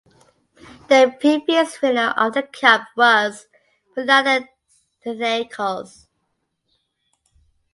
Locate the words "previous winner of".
1.19-2.33